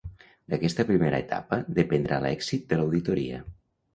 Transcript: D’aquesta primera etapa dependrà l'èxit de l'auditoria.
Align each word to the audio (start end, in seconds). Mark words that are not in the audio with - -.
D’aquesta 0.53 0.85
primera 0.91 1.19
etapa 1.25 1.59
dependrà 1.79 2.19
l'èxit 2.25 2.65
de 2.73 2.79
l'auditoria. 2.79 3.45